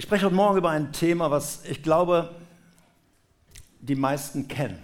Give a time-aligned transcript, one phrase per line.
[0.00, 2.34] Ich spreche heute Morgen über ein Thema, was ich glaube,
[3.80, 4.78] die meisten kennen.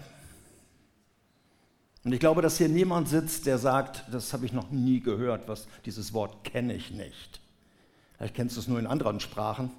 [2.05, 5.49] Und ich glaube, dass hier niemand sitzt, der sagt, das habe ich noch nie gehört,
[5.49, 7.41] was dieses Wort kenne ich nicht.
[8.19, 9.71] Vielleicht kennst du es nur in anderen Sprachen.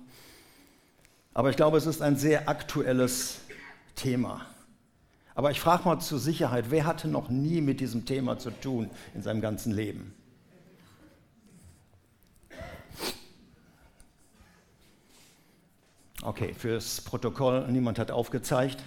[1.36, 3.42] Aber ich glaube, es ist ein sehr aktuelles
[3.94, 4.44] Thema.
[5.36, 8.90] Aber ich frage mal zur Sicherheit, wer hatte noch nie mit diesem Thema zu tun
[9.14, 10.16] in seinem ganzen Leben?
[16.24, 18.84] Okay, fürs Protokoll, niemand hat aufgezeigt.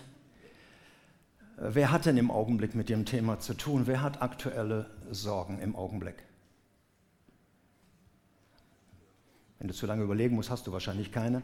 [1.56, 3.86] Wer hat denn im Augenblick mit dem Thema zu tun?
[3.86, 6.16] Wer hat aktuelle Sorgen im Augenblick?
[9.58, 11.42] Wenn du zu lange überlegen musst, hast du wahrscheinlich keine.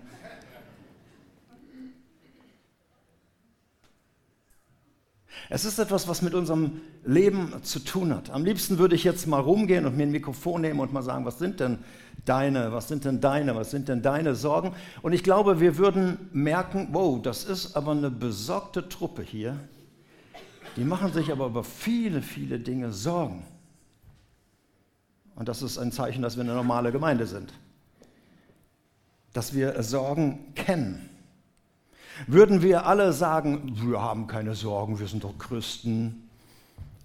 [5.48, 8.30] Es ist etwas, was mit unserem Leben zu tun hat.
[8.30, 11.24] Am liebsten würde ich jetzt mal rumgehen und mir ein Mikrofon nehmen und mal sagen,
[11.24, 11.78] was sind denn
[12.24, 14.72] deine, was sind denn deine, was sind denn deine Sorgen?
[15.02, 19.58] Und ich glaube, wir würden merken, wow, das ist aber eine besorgte Truppe hier.
[20.76, 23.44] Die machen sich aber über viele, viele Dinge Sorgen.
[25.36, 27.52] Und das ist ein Zeichen, dass wir eine normale Gemeinde sind.
[29.32, 31.08] Dass wir Sorgen kennen.
[32.26, 36.28] Würden wir alle sagen, wir haben keine Sorgen, wir sind doch Christen,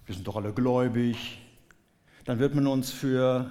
[0.06, 1.42] wir sind doch alle gläubig,
[2.24, 3.50] dann wird man uns für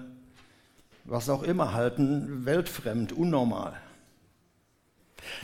[1.05, 3.73] was auch immer halten, weltfremd, unnormal.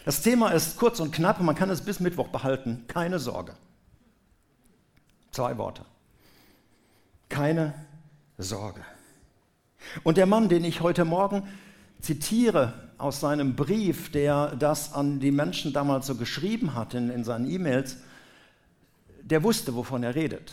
[0.06, 2.86] Das Thema ist kurz und knapp man kann es bis Mittwoch behalten.
[2.88, 3.54] Keine Sorge.
[5.32, 5.86] Zwei Worte.
[7.30, 7.74] Keine
[8.38, 8.82] Sorge.
[10.04, 11.48] Und der Mann, den ich heute Morgen
[12.02, 17.24] zitiere aus seinem Brief, der das an die Menschen damals so geschrieben hat in, in
[17.24, 17.98] seinen E-Mails,
[19.22, 20.52] der wusste, wovon er redet.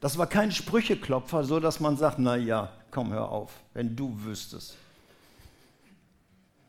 [0.00, 4.12] Das war kein Sprücheklopfer, so dass man sagt, na ja, komm, hör auf, wenn du
[4.24, 4.76] wüsstest.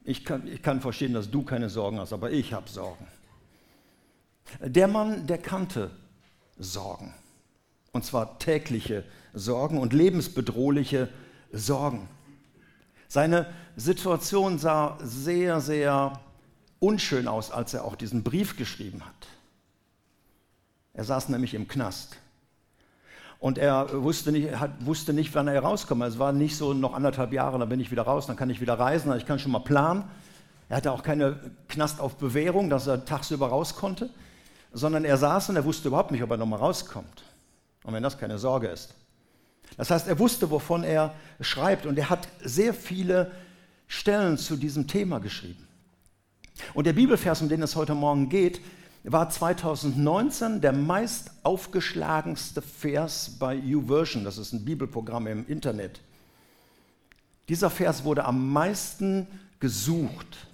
[0.03, 3.05] Ich kann, ich kann verstehen, dass du keine Sorgen hast, aber ich habe Sorgen.
[4.61, 5.91] Der Mann, der kannte
[6.57, 7.13] Sorgen.
[7.91, 9.03] Und zwar tägliche
[9.33, 11.09] Sorgen und lebensbedrohliche
[11.51, 12.07] Sorgen.
[13.07, 16.19] Seine Situation sah sehr, sehr
[16.79, 19.27] unschön aus, als er auch diesen Brief geschrieben hat.
[20.93, 22.17] Er saß nämlich im Knast.
[23.39, 26.01] Und er wusste nicht, hat, wusste nicht, wann er rauskommt.
[26.03, 28.61] Es war nicht so, noch anderthalb Jahre, dann bin ich wieder raus, dann kann ich
[28.61, 30.05] wieder reisen, ich kann schon mal planen.
[30.69, 34.09] Er hatte auch keine Knast auf Bewährung, dass er tagsüber raus konnte,
[34.73, 37.23] sondern er saß und er wusste überhaupt nicht, ob er nochmal rauskommt.
[37.83, 38.93] Und wenn das keine Sorge ist.
[39.75, 43.31] Das heißt, er wusste, wovon er schreibt und er hat sehr viele
[43.87, 45.67] Stellen zu diesem Thema geschrieben.
[46.73, 48.61] Und der Bibelvers, um den es heute Morgen geht,
[49.03, 56.01] war 2019 der meist aufgeschlagenste Vers bei YouVersion, das ist ein Bibelprogramm im Internet.
[57.47, 59.27] Dieser Vers wurde am meisten
[59.59, 60.47] gesucht,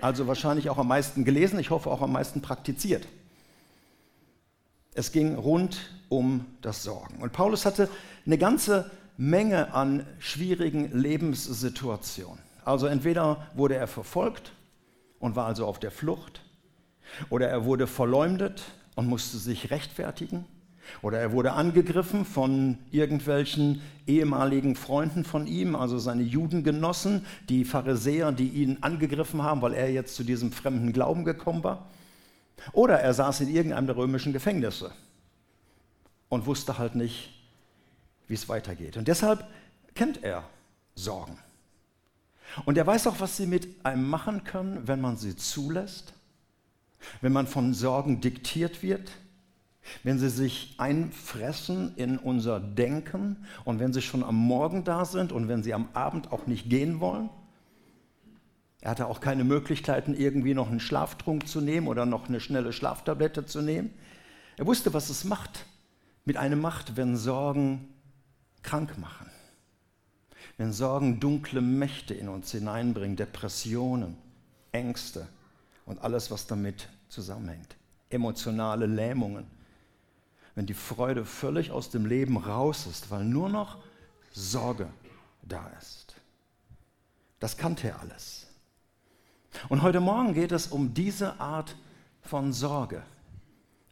[0.00, 3.06] also wahrscheinlich auch am meisten gelesen, ich hoffe auch am meisten praktiziert.
[4.94, 7.20] Es ging rund um das Sorgen.
[7.20, 7.88] Und Paulus hatte
[8.24, 12.38] eine ganze Menge an schwierigen Lebenssituationen.
[12.64, 14.52] Also entweder wurde er verfolgt
[15.18, 16.40] und war also auf der Flucht,
[17.28, 18.62] oder er wurde verleumdet
[18.94, 20.44] und musste sich rechtfertigen,
[21.02, 28.32] oder er wurde angegriffen von irgendwelchen ehemaligen Freunden von ihm, also seine Judengenossen, die Pharisäer,
[28.32, 31.86] die ihn angegriffen haben, weil er jetzt zu diesem fremden Glauben gekommen war.
[32.72, 34.92] Oder er saß in irgendeinem der römischen Gefängnisse
[36.28, 37.32] und wusste halt nicht,
[38.26, 38.96] wie es weitergeht.
[38.96, 39.46] Und deshalb
[39.94, 40.44] kennt er
[40.94, 41.38] Sorgen.
[42.64, 46.14] Und er weiß auch, was sie mit einem machen können, wenn man sie zulässt,
[47.20, 49.10] wenn man von Sorgen diktiert wird,
[50.02, 55.32] wenn sie sich einfressen in unser Denken und wenn sie schon am Morgen da sind
[55.32, 57.28] und wenn sie am Abend auch nicht gehen wollen.
[58.84, 62.70] Er hatte auch keine Möglichkeiten, irgendwie noch einen Schlaftrunk zu nehmen oder noch eine schnelle
[62.70, 63.90] Schlaftablette zu nehmen.
[64.58, 65.64] Er wusste, was es macht,
[66.26, 67.88] mit einem macht, wenn Sorgen
[68.62, 69.30] krank machen.
[70.58, 74.18] Wenn Sorgen dunkle Mächte in uns hineinbringen, Depressionen,
[74.70, 75.28] Ängste
[75.86, 77.76] und alles, was damit zusammenhängt.
[78.10, 79.46] Emotionale Lähmungen.
[80.54, 83.78] Wenn die Freude völlig aus dem Leben raus ist, weil nur noch
[84.30, 84.90] Sorge
[85.40, 86.16] da ist.
[87.40, 88.43] Das kannte er alles.
[89.68, 91.76] Und heute Morgen geht es um diese Art
[92.22, 93.02] von Sorge.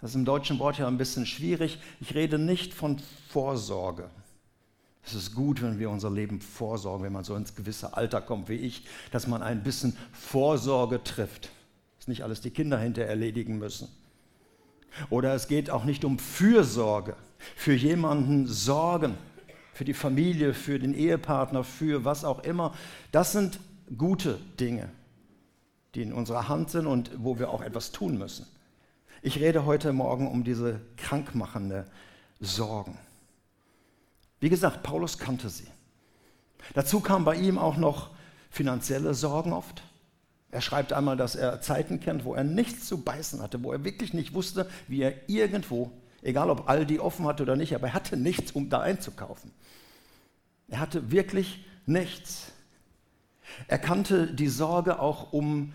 [0.01, 1.79] Das ist im deutschen Wort ja ein bisschen schwierig.
[2.01, 4.11] Ich rede nicht von Vorsorge.
[5.05, 8.49] Es ist gut, wenn wir unser Leben vorsorgen, wenn man so ins gewisse Alter kommt
[8.49, 11.51] wie ich, dass man ein bisschen Vorsorge trifft.
[11.99, 13.89] Dass nicht alles die Kinder hinter erledigen müssen.
[15.11, 17.17] Oder es geht auch nicht um Fürsorge,
[17.57, 19.17] für jemanden sorgen,
[19.73, 22.75] für die Familie, für den Ehepartner, für was auch immer.
[23.11, 23.59] Das sind
[23.97, 24.91] gute Dinge.
[25.95, 28.47] Die in unserer Hand sind und wo wir auch etwas tun müssen.
[29.21, 31.87] Ich rede heute Morgen um diese krankmachende
[32.41, 32.99] Sorgen.
[34.41, 35.69] Wie gesagt, Paulus kannte sie.
[36.75, 38.11] Dazu kam bei ihm auch noch
[38.51, 39.83] finanzielle Sorgen oft.
[40.51, 43.85] Er schreibt einmal, dass er Zeiten kennt, wo er nichts zu beißen hatte, wo er
[43.85, 45.91] wirklich nicht wusste, wie er irgendwo,
[46.21, 49.51] egal ob Aldi offen hatte oder nicht, aber er hatte nichts, um da einzukaufen.
[50.69, 52.53] Er hatte wirklich nichts.
[53.69, 55.73] Er kannte die Sorge auch um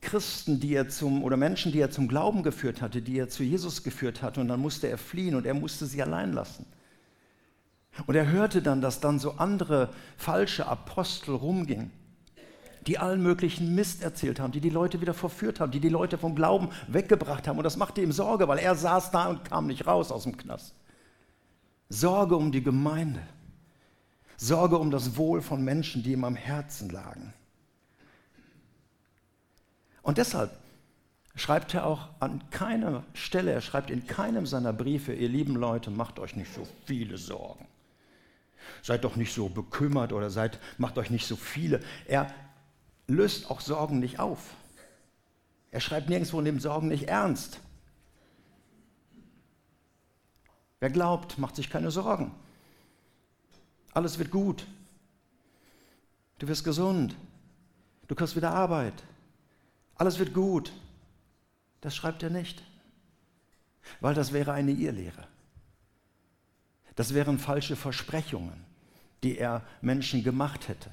[0.00, 3.42] Christen, die er zum oder Menschen, die er zum Glauben geführt hatte, die er zu
[3.42, 6.66] Jesus geführt hatte und dann musste er fliehen und er musste sie allein lassen.
[8.06, 11.90] Und er hörte dann, dass dann so andere falsche Apostel rumgingen,
[12.86, 16.18] die allen möglichen Mist erzählt haben, die die Leute wieder verführt haben, die die Leute
[16.18, 17.56] vom Glauben weggebracht haben.
[17.56, 20.36] Und das machte ihm Sorge, weil er saß da und kam nicht raus aus dem
[20.36, 20.74] Knast.
[21.88, 23.22] Sorge um die Gemeinde.
[24.36, 27.32] Sorge um das Wohl von Menschen, die ihm am Herzen lagen.
[30.02, 30.50] Und deshalb
[31.34, 35.90] schreibt er auch an keiner Stelle, er schreibt in keinem seiner Briefe, ihr lieben Leute,
[35.90, 37.66] macht euch nicht so viele Sorgen.
[38.82, 41.80] Seid doch nicht so bekümmert oder seid, macht euch nicht so viele.
[42.06, 42.32] Er
[43.06, 44.54] löst auch Sorgen nicht auf.
[45.70, 47.60] Er schreibt nirgendwo nimmt Sorgen nicht ernst.
[50.80, 52.32] Wer glaubt, macht sich keine Sorgen.
[53.96, 54.66] Alles wird gut.
[56.38, 57.16] Du wirst gesund.
[58.08, 58.92] Du kriegst wieder Arbeit.
[59.94, 60.70] Alles wird gut.
[61.80, 62.62] Das schreibt er nicht,
[64.00, 65.26] weil das wäre eine Irrlehre.
[66.94, 68.66] Das wären falsche Versprechungen,
[69.22, 70.90] die er Menschen gemacht hätte.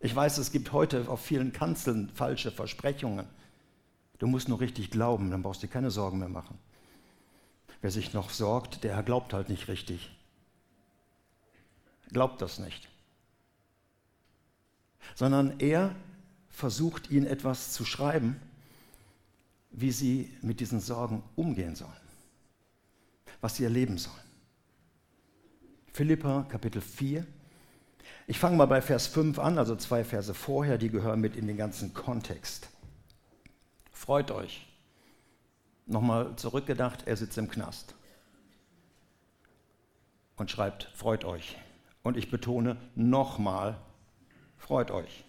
[0.00, 3.26] Ich weiß, es gibt heute auf vielen Kanzeln falsche Versprechungen.
[4.18, 6.58] Du musst nur richtig glauben, dann brauchst du dir keine Sorgen mehr machen.
[7.80, 10.13] Wer sich noch sorgt, der glaubt halt nicht richtig.
[12.14, 12.88] Glaubt das nicht.
[15.14, 15.94] Sondern er
[16.48, 18.40] versucht, ihnen etwas zu schreiben,
[19.72, 21.92] wie sie mit diesen Sorgen umgehen sollen,
[23.40, 24.16] was sie erleben sollen.
[25.92, 27.26] Philippa Kapitel 4.
[28.28, 31.48] Ich fange mal bei Vers 5 an, also zwei Verse vorher, die gehören mit in
[31.48, 32.68] den ganzen Kontext.
[33.90, 34.66] Freut euch.
[35.86, 37.94] Nochmal zurückgedacht, er sitzt im Knast
[40.36, 41.56] und schreibt, freut euch.
[42.04, 43.76] Und ich betone nochmal,
[44.56, 45.24] freut euch.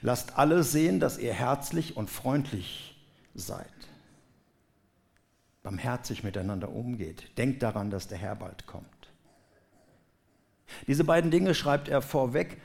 [0.00, 2.96] Lasst alle sehen, dass ihr herzlich und freundlich
[3.34, 3.68] seid.
[5.62, 7.36] Barmherzig miteinander umgeht.
[7.38, 8.86] Denkt daran, dass der Herr bald kommt.
[10.86, 12.60] Diese beiden Dinge schreibt er vorweg.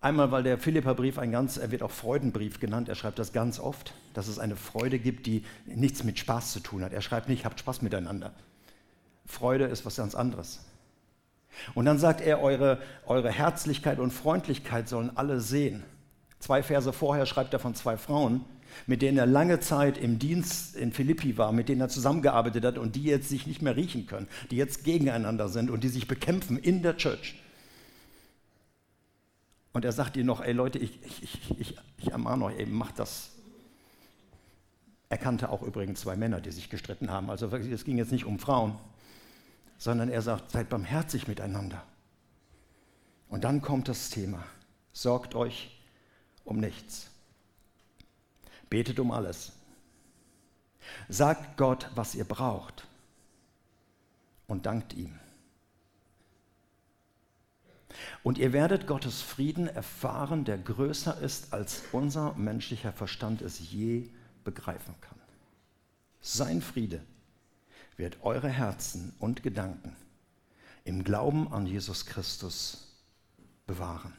[0.00, 3.58] Einmal, weil der Philipperbrief ein ganz, er wird auch Freudenbrief genannt, er schreibt das ganz
[3.58, 6.92] oft, dass es eine Freude gibt, die nichts mit Spaß zu tun hat.
[6.92, 8.34] Er schreibt nicht, habt Spaß miteinander.
[9.24, 10.64] Freude ist was ganz anderes.
[11.74, 15.82] Und dann sagt er, eure, eure Herzlichkeit und Freundlichkeit sollen alle sehen.
[16.38, 18.44] Zwei Verse vorher schreibt er von zwei Frauen,
[18.86, 22.78] mit denen er lange Zeit im Dienst in Philippi war, mit denen er zusammengearbeitet hat
[22.78, 26.06] und die jetzt sich nicht mehr riechen können, die jetzt gegeneinander sind und die sich
[26.06, 27.36] bekämpfen in der Church.
[29.72, 32.98] Und er sagt ihnen noch, ey Leute, ich, ich, ich, ich, ermahne euch, ey, macht
[32.98, 33.32] das.
[35.08, 37.28] Er kannte auch übrigens zwei Männer, die sich gestritten haben.
[37.28, 38.78] Also es ging jetzt nicht um Frauen,
[39.78, 41.82] sondern er sagt, seid barmherzig miteinander.
[43.28, 44.44] Und dann kommt das Thema,
[44.92, 45.76] sorgt euch
[46.44, 47.10] um nichts.
[48.70, 49.52] Betet um alles.
[51.08, 52.86] Sagt Gott, was ihr braucht
[54.46, 55.18] und dankt ihm.
[58.22, 64.10] Und ihr werdet Gottes Frieden erfahren, der größer ist, als unser menschlicher Verstand es je
[64.44, 65.18] begreifen kann.
[66.20, 67.00] Sein Friede
[67.96, 69.96] wird eure Herzen und Gedanken
[70.84, 72.86] im Glauben an Jesus Christus
[73.66, 74.12] bewahren.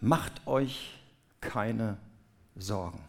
[0.00, 0.98] Macht euch
[1.40, 1.96] keine
[2.54, 3.02] Sorgen.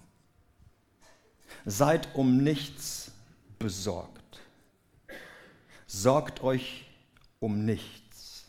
[1.65, 3.12] Seid um nichts
[3.60, 4.39] besorgt.
[5.86, 6.86] Sorgt euch
[7.39, 8.46] um nichts.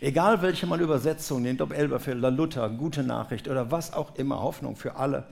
[0.00, 4.76] Egal welche man Übersetzung nimmt, ob Elberfelder, Luther, Gute Nachricht oder was auch immer, Hoffnung
[4.76, 5.26] für alle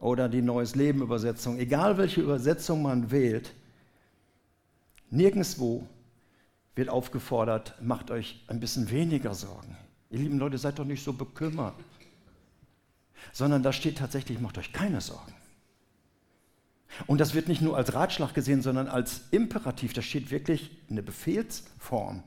[0.00, 3.54] oder die Neues Leben Übersetzung, egal welche Übersetzung man wählt,
[5.10, 5.86] nirgendwo
[6.74, 9.76] wird aufgefordert, macht euch ein bisschen weniger Sorgen.
[10.10, 11.74] Ihr lieben Leute, seid doch nicht so bekümmert.
[13.32, 15.34] Sondern da steht tatsächlich, macht euch keine Sorgen.
[17.06, 19.92] Und das wird nicht nur als Ratschlag gesehen, sondern als Imperativ.
[19.92, 22.22] Da steht wirklich eine Befehlsform.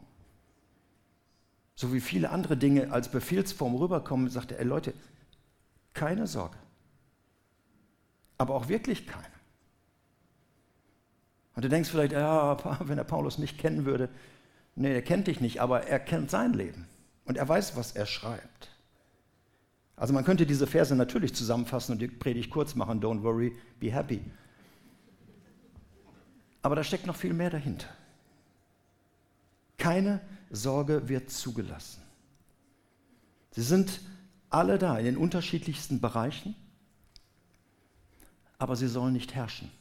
[1.76, 4.94] So wie viele andere Dinge als Befehlsform rüberkommen, sagt er, ey Leute,
[5.94, 6.58] keine Sorge.
[8.42, 9.28] Aber auch wirklich keine.
[11.56, 12.58] Und du denkst vielleicht, ja,
[12.88, 14.10] wenn er Paulus nicht kennen würde,
[14.76, 16.88] nee, er kennt dich nicht, aber er kennt sein Leben.
[17.26, 18.70] Und er weiß, was er schreibt.
[19.96, 23.92] Also man könnte diese Verse natürlich zusammenfassen und die Predigt kurz machen, don't worry, be
[23.92, 24.24] happy.
[26.64, 27.90] Aber da steckt noch viel mehr dahinter.
[29.78, 30.20] Keine
[30.50, 32.02] Sorge wird zugelassen.
[33.52, 34.02] Sie sind
[34.50, 36.56] alle da in den unterschiedlichsten Bereichen,
[38.62, 39.72] aber sie sollen nicht herrschen.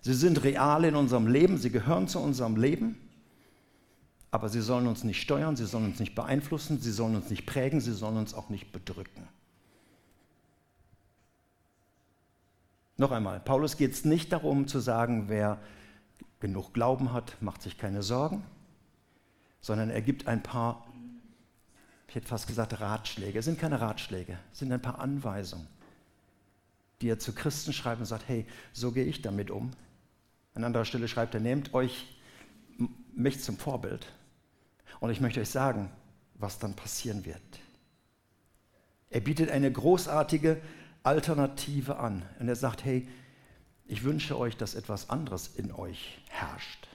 [0.00, 2.98] Sie sind real in unserem Leben, sie gehören zu unserem Leben,
[4.32, 7.46] aber sie sollen uns nicht steuern, sie sollen uns nicht beeinflussen, sie sollen uns nicht
[7.46, 9.28] prägen, sie sollen uns auch nicht bedrücken.
[12.96, 15.60] Noch einmal, Paulus geht es nicht darum zu sagen, wer
[16.40, 18.42] genug Glauben hat, macht sich keine Sorgen,
[19.60, 20.88] sondern er gibt ein paar,
[22.08, 25.68] ich hätte fast gesagt Ratschläge, es sind keine Ratschläge, es sind ein paar Anweisungen,
[27.00, 29.70] die er zu Christen schreibt und sagt, hey, so gehe ich damit um.
[30.54, 32.18] An anderer Stelle schreibt er, nehmt euch
[33.14, 34.06] mich zum Vorbild
[35.00, 35.90] und ich möchte euch sagen,
[36.34, 37.42] was dann passieren wird.
[39.10, 40.60] Er bietet eine großartige
[41.02, 42.22] Alternative an.
[42.38, 43.08] Und er sagt, hey,
[43.86, 46.88] ich wünsche euch, dass etwas anderes in euch herrscht,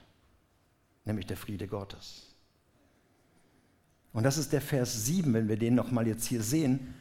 [1.04, 2.34] nämlich der Friede Gottes.
[4.12, 6.94] Und das ist der Vers 7, wenn wir den nochmal jetzt hier sehen.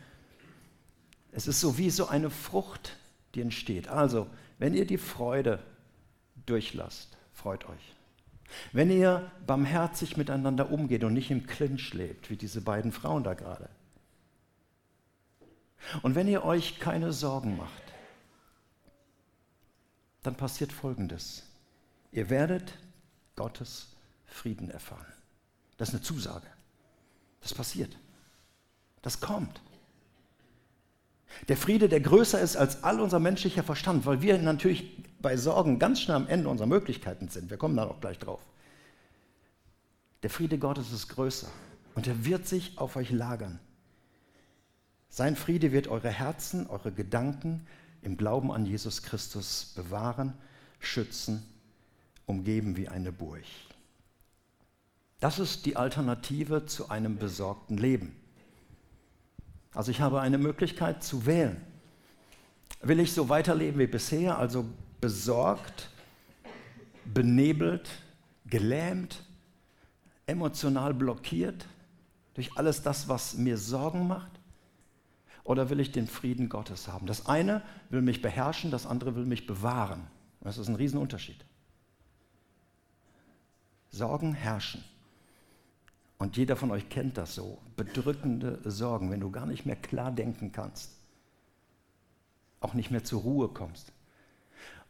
[1.34, 2.96] Es ist so wie so eine Frucht,
[3.34, 3.88] die entsteht.
[3.88, 4.28] Also,
[4.60, 5.60] wenn ihr die Freude
[6.46, 7.96] durchlasst, freut euch.
[8.72, 13.34] Wenn ihr barmherzig miteinander umgeht und nicht im Clinch lebt, wie diese beiden Frauen da
[13.34, 13.68] gerade.
[16.04, 17.84] Und wenn ihr euch keine Sorgen macht,
[20.22, 21.44] dann passiert Folgendes.
[22.12, 22.78] Ihr werdet
[23.36, 23.88] Gottes
[24.26, 25.12] Frieden erfahren.
[25.78, 26.48] Das ist eine Zusage.
[27.42, 27.98] Das passiert.
[29.02, 29.62] Das kommt.
[31.48, 35.80] Der Friede, der größer ist als all unser menschlicher Verstand, weil wir natürlich bei Sorgen
[35.80, 37.50] ganz schnell am Ende unserer Möglichkeiten sind.
[37.50, 38.42] Wir kommen da auch gleich drauf.
[40.22, 41.50] Der Friede Gottes ist größer
[41.96, 43.60] und er wird sich auf euch lagern.
[45.10, 47.68] Sein Friede wird eure Herzen, eure Gedanken
[48.02, 50.34] im Glauben an Jesus Christus bewahren,
[50.80, 51.44] schützen,
[52.26, 53.44] umgeben wie eine Burg.
[55.20, 58.16] Das ist die Alternative zu einem besorgten Leben.
[59.74, 61.62] Also ich habe eine Möglichkeit zu wählen.
[62.82, 64.66] Will ich so weiterleben wie bisher, also
[65.02, 65.90] besorgt,
[67.06, 67.90] benebelt,
[68.46, 69.24] gelähmt,
[70.28, 71.66] emotional blockiert
[72.34, 74.32] durch alles das, was mir Sorgen macht?
[75.44, 77.06] Oder will ich den Frieden Gottes haben?
[77.06, 80.08] Das eine will mich beherrschen, das andere will mich bewahren.
[80.42, 81.44] Das ist ein Riesenunterschied.
[83.90, 84.84] Sorgen herrschen.
[86.24, 87.58] Und jeder von euch kennt das so.
[87.76, 90.92] Bedrückende Sorgen, wenn du gar nicht mehr klar denken kannst.
[92.62, 93.92] Auch nicht mehr zur Ruhe kommst.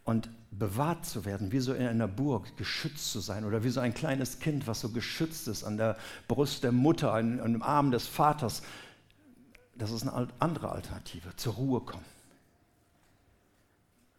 [0.03, 3.45] Und bewahrt zu werden, wie so in einer Burg, geschützt zu sein.
[3.45, 5.97] Oder wie so ein kleines Kind, was so geschützt ist an der
[6.27, 8.61] Brust der Mutter, an, an dem Arm des Vaters.
[9.73, 11.35] Das ist eine andere Alternative.
[11.35, 12.05] Zur Ruhe kommen.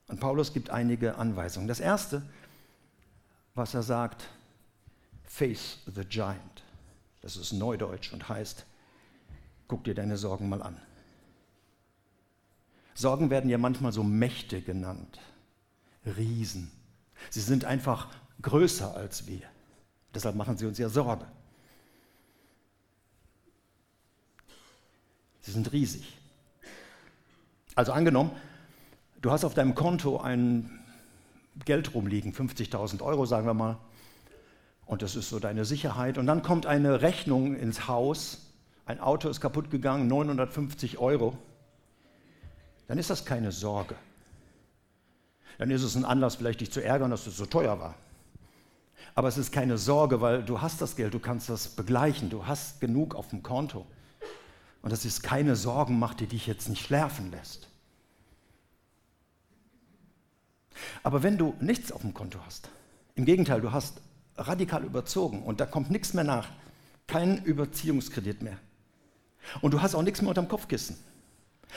[0.08, 1.68] Und Paulus gibt einige Anweisungen.
[1.68, 2.22] Das erste,
[3.54, 4.28] was er sagt,
[5.22, 6.63] face the giant.
[7.24, 8.66] Das ist Neudeutsch und heißt,
[9.66, 10.78] guck dir deine Sorgen mal an.
[12.92, 15.18] Sorgen werden ja manchmal so Mächte genannt,
[16.04, 16.70] Riesen.
[17.30, 19.40] Sie sind einfach größer als wir.
[20.14, 21.24] Deshalb machen sie uns ja Sorge.
[25.40, 26.18] Sie sind riesig.
[27.74, 28.32] Also angenommen,
[29.22, 30.78] du hast auf deinem Konto ein
[31.64, 33.78] Geld rumliegen, 50.000 Euro sagen wir mal,
[34.86, 36.18] und das ist so deine Sicherheit.
[36.18, 38.40] Und dann kommt eine Rechnung ins Haus,
[38.86, 41.38] ein Auto ist kaputt gegangen, 950 Euro.
[42.86, 43.94] Dann ist das keine Sorge.
[45.58, 47.94] Dann ist es ein Anlass, vielleicht dich zu ärgern, dass es so teuer war.
[49.14, 52.46] Aber es ist keine Sorge, weil du hast das Geld, du kannst das begleichen, du
[52.46, 53.86] hast genug auf dem Konto.
[54.82, 57.68] Und das ist keine Sorgenmacht, die dich jetzt nicht schläfen lässt.
[61.02, 62.68] Aber wenn du nichts auf dem Konto hast,
[63.14, 64.00] im Gegenteil, du hast
[64.36, 66.48] radikal überzogen und da kommt nichts mehr nach.
[67.06, 68.58] Kein Überziehungskredit mehr.
[69.60, 70.96] Und du hast auch nichts mehr unterm Kopfkissen.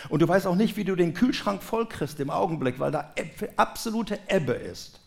[0.10, 3.14] Und du weißt auch nicht, wie du den Kühlschrank voll kriegst im Augenblick, weil da
[3.56, 5.00] absolute Ebbe ist.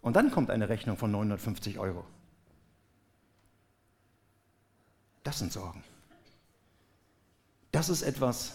[0.00, 2.04] Und dann kommt eine Rechnung von 950 Euro.
[5.22, 5.82] Das sind Sorgen.
[7.72, 8.52] Das ist etwas,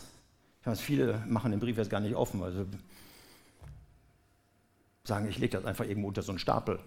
[0.61, 2.65] ich weiß, viele machen den Brief jetzt gar nicht offen, also
[5.09, 6.79] sagen, ich lege das einfach irgendwo unter so einen Stapel.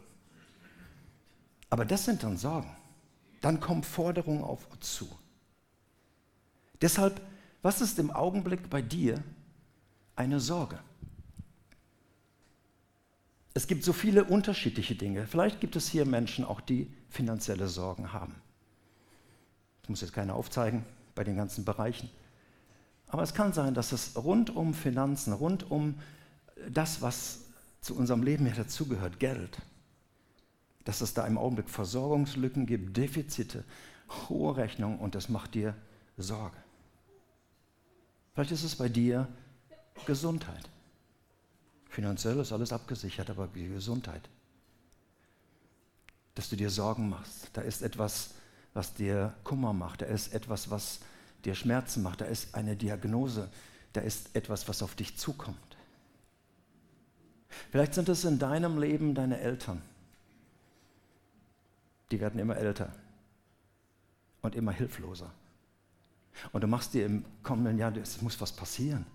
[1.71, 2.75] Aber das sind dann Sorgen.
[3.41, 5.09] Dann kommen Forderungen auf uns zu.
[6.81, 7.21] Deshalb,
[7.62, 9.23] was ist im Augenblick bei dir
[10.17, 10.79] eine Sorge?
[13.55, 15.26] es gibt so viele unterschiedliche Dinge.
[15.26, 18.35] Vielleicht gibt es hier Menschen auch, die finanzielle Sorgen haben.
[19.83, 22.09] Das muss jetzt keiner aufzeigen bei den ganzen Bereichen.
[23.09, 25.97] Aber es kann sein, dass es rund um Finanzen, rund um
[26.71, 27.41] das, was
[27.83, 29.59] zu unserem Leben ja dazugehört, Geld,
[30.85, 33.65] dass es da im Augenblick Versorgungslücken gibt, Defizite,
[34.29, 35.75] hohe Rechnungen und das macht dir
[36.17, 36.57] Sorge.
[38.33, 39.29] Vielleicht ist es bei dir
[40.07, 40.71] Gesundheit.
[41.89, 44.29] Finanziell ist alles abgesichert, aber die Gesundheit.
[46.35, 47.51] Dass du dir Sorgen machst.
[47.53, 48.31] Da ist etwas,
[48.73, 50.01] was dir Kummer macht.
[50.01, 51.01] Da ist etwas, was
[51.45, 52.23] dir Schmerzen macht.
[52.23, 53.51] Da ist eine Diagnose.
[53.93, 55.72] Da ist etwas, was auf dich zukommt.
[57.71, 59.82] Vielleicht sind es in deinem Leben deine Eltern.
[62.11, 62.92] Die werden immer älter
[64.42, 65.32] und immer hilfloser.
[66.52, 69.06] Und du machst dir im kommenden Jahr, es muss was passieren.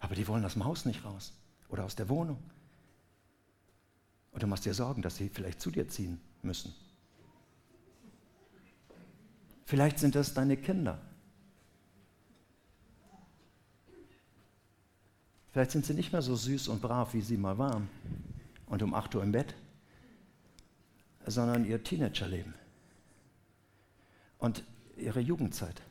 [0.00, 1.32] Aber die wollen aus dem Haus nicht raus
[1.68, 2.38] oder aus der Wohnung.
[4.32, 6.74] Und du machst dir Sorgen, dass sie vielleicht zu dir ziehen müssen.
[9.66, 11.00] Vielleicht sind das deine Kinder.
[15.52, 17.88] Vielleicht sind sie nicht mehr so süß und brav, wie sie mal waren
[18.66, 19.54] und um 8 Uhr im Bett,
[21.26, 22.54] sondern ihr Teenagerleben
[24.38, 24.64] und
[24.96, 25.82] ihre Jugendzeit.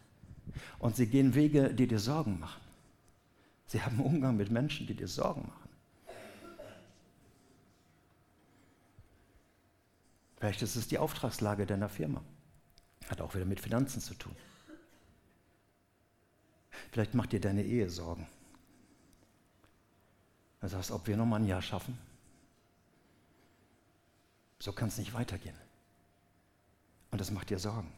[0.80, 2.60] Und sie gehen Wege, die dir Sorgen machen.
[3.68, 5.70] Sie haben Umgang mit Menschen, die dir Sorgen machen.
[10.38, 12.24] Vielleicht ist es die Auftragslage deiner Firma.
[13.08, 14.36] Hat auch wieder mit Finanzen zu tun.
[16.92, 18.28] Vielleicht macht dir deine Ehe Sorgen.
[20.62, 21.98] Du sagst, ob wir nochmal ein Jahr schaffen.
[24.60, 25.56] So kann es nicht weitergehen.
[27.10, 27.92] Und das macht dir Sorgen.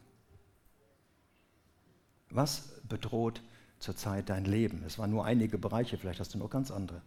[2.29, 3.41] Was bedroht
[3.79, 4.84] zurzeit dein Leben?
[4.86, 7.01] Es waren nur einige Bereiche, vielleicht hast du noch ganz andere.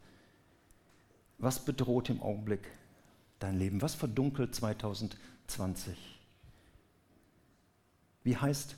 [1.39, 2.71] Was bedroht im Augenblick
[3.39, 3.81] dein Leben?
[3.81, 5.97] Was verdunkelt 2020?
[8.25, 8.77] Wie heißt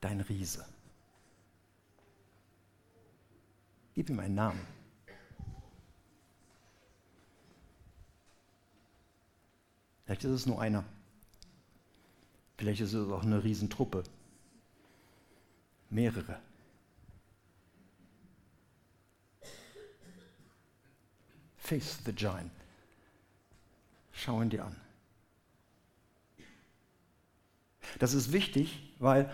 [0.00, 0.66] dein Riese?
[3.94, 4.77] Gib ihm einen Namen.
[10.08, 10.84] Vielleicht ist es nur einer.
[12.56, 14.04] Vielleicht ist es auch eine Riesentruppe.
[15.90, 16.40] Mehrere.
[21.58, 22.50] Face the giant.
[24.12, 24.76] Schau ihn dir an.
[27.98, 29.30] Das ist wichtig, weil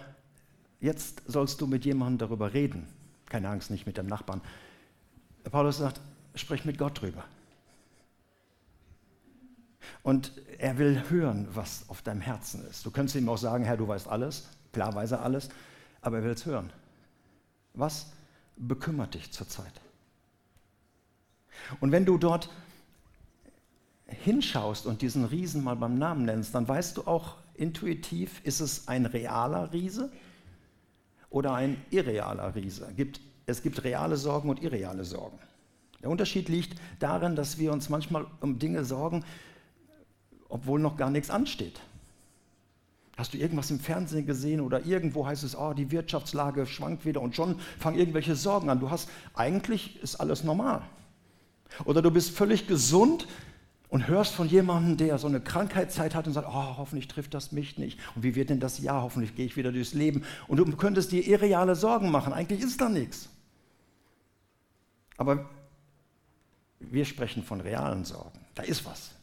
[0.80, 2.88] jetzt sollst du mit jemandem darüber reden.
[3.26, 4.40] Keine Angst, nicht mit dem Nachbarn.
[5.44, 6.00] Paulus sagt,
[6.34, 7.24] sprich mit Gott drüber.
[10.04, 12.86] Und er will hören, was auf deinem Herzen ist.
[12.86, 14.46] Du könntest ihm auch sagen, Herr, du weißt alles.
[14.72, 15.48] Klar weiß er alles,
[16.02, 16.70] aber er will es hören.
[17.72, 18.12] Was
[18.56, 19.72] bekümmert dich zurzeit?
[21.80, 22.50] Und wenn du dort
[24.06, 28.88] hinschaust und diesen Riesen mal beim Namen nennst, dann weißt du auch intuitiv, ist es
[28.88, 30.12] ein realer Riese
[31.30, 32.92] oder ein irrealer Riese.
[33.46, 35.38] Es gibt reale Sorgen und irreale Sorgen.
[36.02, 39.24] Der Unterschied liegt darin, dass wir uns manchmal um Dinge sorgen,
[40.48, 41.80] obwohl noch gar nichts ansteht.
[43.16, 47.20] Hast du irgendwas im Fernsehen gesehen oder irgendwo heißt es, oh, die Wirtschaftslage schwankt wieder
[47.20, 48.80] und schon fangen irgendwelche Sorgen an.
[48.80, 50.82] Du hast, eigentlich ist alles normal.
[51.84, 53.28] Oder du bist völlig gesund
[53.88, 57.52] und hörst von jemandem, der so eine Krankheitszeit hat und sagt, oh, hoffentlich trifft das
[57.52, 58.00] mich nicht.
[58.16, 59.02] Und wie wird denn das Jahr?
[59.02, 60.24] Hoffentlich gehe ich wieder durchs Leben.
[60.48, 62.32] Und du könntest dir irreale Sorgen machen.
[62.32, 63.28] Eigentlich ist da nichts.
[65.16, 65.48] Aber
[66.80, 68.40] wir sprechen von realen Sorgen.
[68.56, 69.13] Da ist was.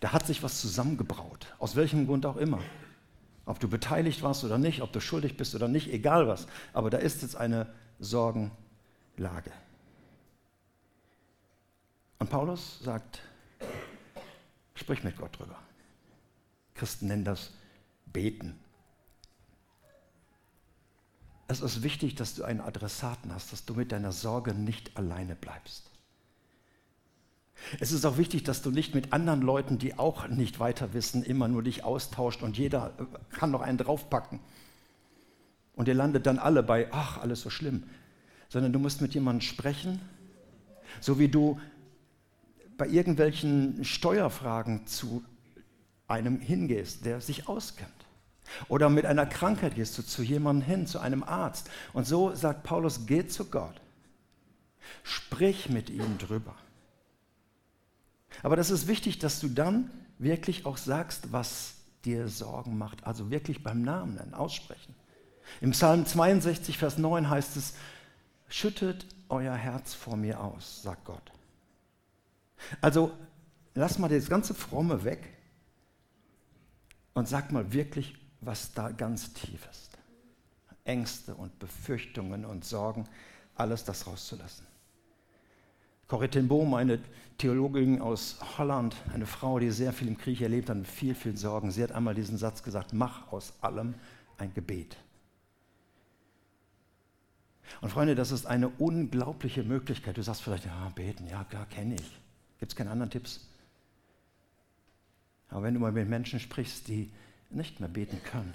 [0.00, 1.54] Da hat sich was zusammengebraut.
[1.58, 2.60] Aus welchem Grund auch immer.
[3.46, 6.46] Ob du beteiligt warst oder nicht, ob du schuldig bist oder nicht, egal was.
[6.72, 7.66] Aber da ist jetzt eine
[7.98, 9.50] Sorgenlage.
[12.18, 13.20] Und Paulus sagt,
[14.74, 15.58] sprich mit Gott drüber.
[16.74, 17.50] Christen nennen das
[18.06, 18.58] Beten.
[21.48, 25.34] Es ist wichtig, dass du einen Adressaten hast, dass du mit deiner Sorge nicht alleine
[25.34, 25.87] bleibst.
[27.80, 31.22] Es ist auch wichtig, dass du nicht mit anderen Leuten, die auch nicht weiter wissen,
[31.22, 32.92] immer nur dich austauscht und jeder
[33.32, 34.40] kann noch einen draufpacken.
[35.74, 37.84] Und ihr landet dann alle bei, ach, alles so schlimm.
[38.48, 40.00] Sondern du musst mit jemandem sprechen,
[41.00, 41.60] so wie du
[42.76, 45.22] bei irgendwelchen Steuerfragen zu
[46.06, 47.90] einem hingehst, der sich auskennt.
[48.68, 51.70] Oder mit einer Krankheit gehst du zu jemandem hin, zu einem Arzt.
[51.92, 53.80] Und so sagt Paulus, geh zu Gott.
[55.02, 56.54] Sprich mit ihm drüber.
[58.42, 61.74] Aber das ist wichtig, dass du dann wirklich auch sagst, was
[62.04, 63.06] dir Sorgen macht.
[63.06, 64.94] Also wirklich beim Namen nennen, aussprechen.
[65.60, 67.74] Im Psalm 62, Vers 9 heißt es,
[68.48, 71.32] schüttet euer Herz vor mir aus, sagt Gott.
[72.80, 73.12] Also
[73.78, 75.36] Lass mal das ganze Fromme weg
[77.14, 79.90] und sag mal wirklich, was da ganz tief ist.
[80.82, 83.08] Ängste und Befürchtungen und Sorgen,
[83.54, 84.66] alles das rauszulassen.
[86.08, 86.98] Corrie ten Boom, eine
[87.36, 91.36] Theologin aus Holland, eine Frau, die sehr viel im Krieg erlebt hat und viel, viel
[91.36, 93.94] Sorgen, sie hat einmal diesen Satz gesagt, mach aus allem
[94.38, 94.96] ein Gebet.
[97.82, 100.16] Und Freunde, das ist eine unglaubliche Möglichkeit.
[100.16, 102.20] Du sagst vielleicht, ja, beten, ja, klar, kenne ich.
[102.58, 103.46] Gibt es keine anderen Tipps?
[105.50, 107.10] Aber wenn du mal mit Menschen sprichst, die
[107.50, 108.54] nicht mehr beten können,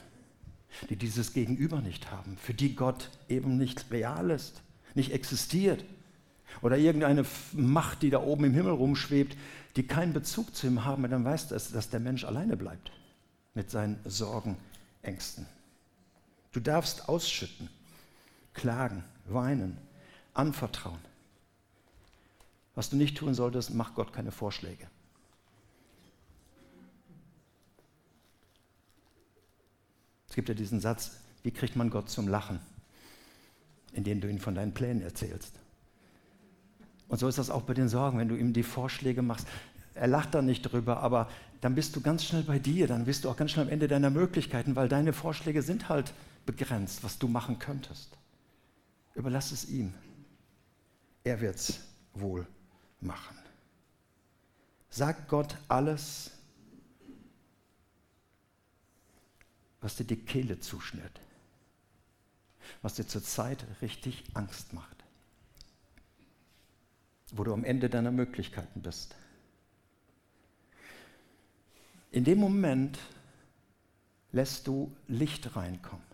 [0.90, 4.62] die dieses Gegenüber nicht haben, für die Gott eben nicht real ist,
[4.96, 5.86] nicht existiert,
[6.62, 9.38] oder irgendeine Macht, die da oben im Himmel rumschwebt,
[9.76, 12.92] die keinen Bezug zu ihm haben, dann weißt du, dass der Mensch alleine bleibt
[13.54, 14.58] mit seinen Sorgen,
[15.02, 15.46] Ängsten.
[16.52, 17.70] Du darfst ausschütten,
[18.54, 19.78] klagen, weinen,
[20.34, 21.00] anvertrauen.
[22.76, 24.88] Was du nicht tun solltest, mach Gott keine Vorschläge.
[30.28, 31.12] Es gibt ja diesen Satz,
[31.44, 32.60] wie kriegt man Gott zum Lachen,
[33.92, 35.60] indem du ihm von deinen Plänen erzählst.
[37.14, 39.48] Und so ist das auch bei den Sorgen, wenn du ihm die Vorschläge machst.
[39.94, 41.30] Er lacht dann nicht drüber, aber
[41.62, 43.88] dann bist du ganz schnell bei dir, dann bist du auch ganz schnell am Ende
[43.88, 46.12] deiner Möglichkeiten, weil deine Vorschläge sind halt
[46.48, 48.18] begrenzt, was du machen könntest.
[49.14, 49.94] Überlass es ihm.
[51.24, 51.82] Er wird es
[52.16, 52.48] wohl
[53.00, 53.38] machen.
[54.90, 56.32] Sag Gott alles,
[59.82, 61.22] was dir die Kehle zuschnürt,
[62.82, 65.03] was dir zurzeit richtig Angst macht
[67.34, 69.16] wo du am Ende deiner Möglichkeiten bist.
[72.12, 73.00] In dem Moment
[74.32, 76.06] lässt du Licht reinkommen.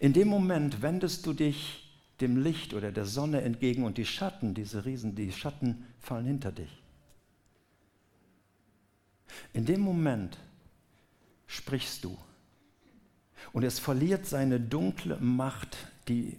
[0.00, 1.86] In dem Moment wendest du dich
[2.20, 6.50] dem Licht oder der Sonne entgegen und die Schatten, diese Riesen, die Schatten fallen hinter
[6.50, 6.82] dich.
[9.52, 10.38] In dem Moment
[11.46, 12.16] sprichst du
[13.52, 15.76] und es verliert seine dunkle Macht,
[16.08, 16.38] die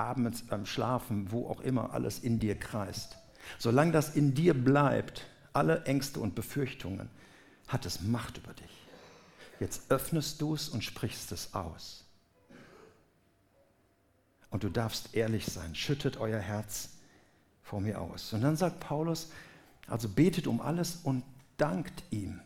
[0.00, 3.18] abends beim Schlafen, wo auch immer alles in dir kreist.
[3.58, 7.10] Solange das in dir bleibt, alle Ängste und Befürchtungen,
[7.68, 8.86] hat es Macht über dich.
[9.60, 12.04] Jetzt öffnest du es und sprichst es aus.
[14.50, 15.74] Und du darfst ehrlich sein.
[15.74, 16.90] Schüttet euer Herz
[17.62, 18.32] vor mir aus.
[18.32, 19.30] Und dann sagt Paulus,
[19.86, 21.22] also betet um alles und
[21.56, 22.40] dankt ihm.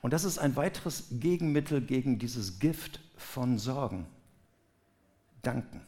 [0.00, 4.06] Und das ist ein weiteres Gegenmittel gegen dieses Gift von Sorgen
[5.42, 5.80] danken.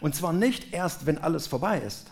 [0.00, 2.10] Und zwar nicht erst, wenn alles vorbei ist.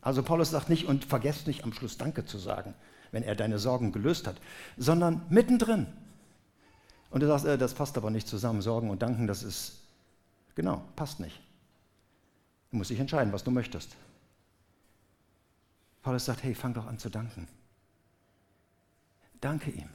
[0.00, 2.74] Also Paulus sagt nicht, und vergesst nicht am Schluss Danke zu sagen,
[3.12, 4.40] wenn er deine Sorgen gelöst hat,
[4.76, 5.86] sondern mittendrin.
[7.10, 9.80] Und du sagst, äh, das passt aber nicht zusammen, Sorgen und Danken, das ist,
[10.54, 11.40] genau, passt nicht.
[12.70, 13.96] Du musst dich entscheiden, was du möchtest.
[16.02, 17.48] Paulus sagt, hey, fang doch an zu danken.
[19.40, 19.88] Danke ihm.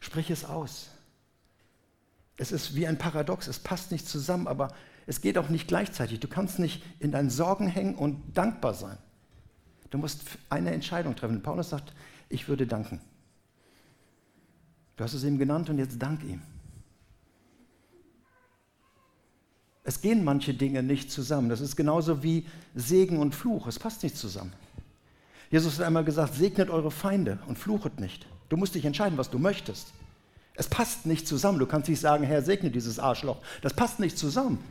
[0.00, 0.90] Sprich es aus.
[2.40, 4.72] Es ist wie ein Paradox, es passt nicht zusammen, aber
[5.06, 6.20] es geht auch nicht gleichzeitig.
[6.20, 8.96] Du kannst nicht in deinen Sorgen hängen und dankbar sein.
[9.90, 11.42] Du musst eine Entscheidung treffen.
[11.42, 11.92] Paulus sagt,
[12.30, 13.02] ich würde danken.
[14.96, 16.40] Du hast es ihm genannt und jetzt dank ihm.
[19.84, 21.50] Es gehen manche Dinge nicht zusammen.
[21.50, 23.66] Das ist genauso wie Segen und Fluch.
[23.66, 24.54] Es passt nicht zusammen.
[25.50, 28.26] Jesus hat einmal gesagt, segnet eure Feinde und fluchet nicht.
[28.48, 29.92] Du musst dich entscheiden, was du möchtest.
[30.60, 31.58] Es passt nicht zusammen.
[31.58, 33.38] Du kannst nicht sagen, Herr, segne dieses Arschloch.
[33.62, 34.62] Das passt nicht zusammen.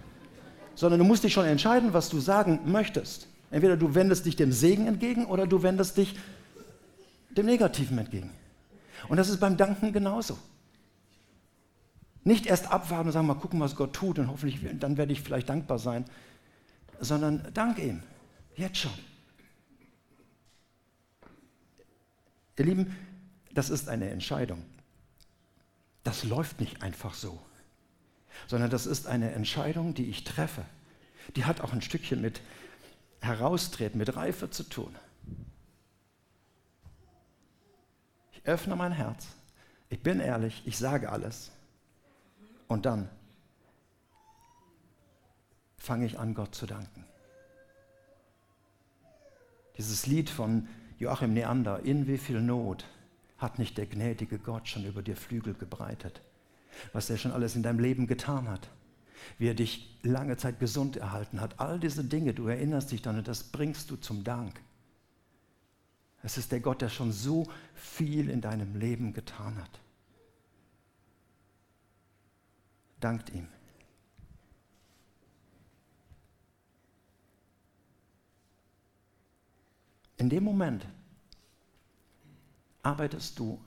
[0.76, 3.28] Sondern du musst dich schon entscheiden, was du sagen möchtest.
[3.50, 6.16] Entweder du wendest dich dem Segen entgegen oder du wendest dich
[7.32, 8.30] dem Negativen entgegen.
[9.08, 10.38] Und das ist beim Danken genauso.
[12.24, 15.24] Nicht erst abwarten und sagen, mal gucken, was Gott tut und hoffentlich, dann werde ich
[15.24, 16.06] vielleicht dankbar sein,
[17.00, 18.04] sondern dank ihm.
[18.56, 18.94] Jetzt schon.
[22.60, 22.96] Ihr Lieben,
[23.56, 24.64] das ist eine Entscheidung
[26.04, 27.40] das läuft nicht einfach so,
[28.48, 30.66] sondern das ist eine Entscheidung, die ich treffe.
[31.36, 32.42] Die hat auch ein Stückchen mit
[33.22, 34.96] Heraustreten, mit Reife zu tun.
[38.32, 39.28] Ich öffne mein Herz,
[39.90, 41.52] ich bin ehrlich, ich sage alles
[42.68, 43.10] und dann
[45.78, 47.06] fange ich an, Gott zu danken.
[49.78, 52.86] Dieses Lied von Joachim Neander, in wie viel Not
[53.40, 56.22] hat nicht der gnädige Gott schon über dir Flügel gebreitet?
[56.94, 58.70] Was er schon alles in deinem Leben getan hat?
[59.38, 61.60] Wie er dich lange Zeit gesund erhalten hat?
[61.60, 64.62] All diese Dinge, du erinnerst dich dann und das bringst du zum Dank.
[66.22, 69.80] Es ist der Gott, der schon so viel in deinem Leben getan hat.
[73.00, 73.48] Dankt ihm.
[80.18, 80.86] In dem Moment,
[82.84, 83.60] arbeitest du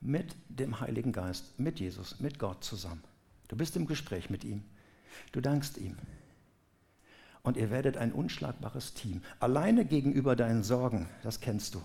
[0.00, 3.02] mit dem Heiligen Geist, mit Jesus, mit Gott zusammen.
[3.48, 4.62] Du bist im Gespräch mit ihm.
[5.32, 5.96] Du dankst ihm.
[7.42, 9.22] Und ihr werdet ein unschlagbares Team.
[9.38, 11.82] Alleine gegenüber deinen Sorgen, das kennst du.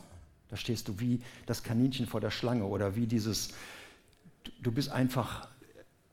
[0.50, 3.50] Da stehst du wie das Kaninchen vor der Schlange oder wie dieses,
[4.62, 5.48] du bist einfach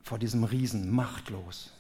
[0.03, 1.73] vor diesem Riesen machtlos.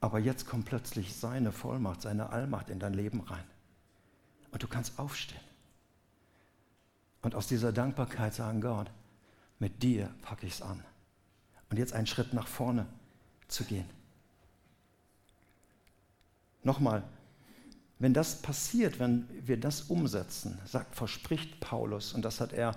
[0.00, 3.44] Aber jetzt kommt plötzlich seine Vollmacht, seine Allmacht in dein Leben rein.
[4.52, 5.47] Und du kannst aufstehen.
[7.22, 8.90] Und aus dieser Dankbarkeit sagen, Gott,
[9.58, 10.82] mit dir packe ich es an.
[11.70, 12.86] Und jetzt einen Schritt nach vorne
[13.48, 13.88] zu gehen.
[16.62, 17.02] Nochmal,
[17.98, 22.76] wenn das passiert, wenn wir das umsetzen, sagt, verspricht Paulus, und das hat er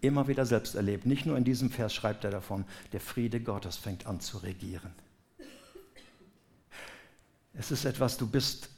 [0.00, 3.76] immer wieder selbst erlebt, nicht nur in diesem Vers schreibt er davon, der Friede Gottes
[3.76, 4.92] fängt an zu regieren.
[7.54, 8.68] Es ist etwas, du bist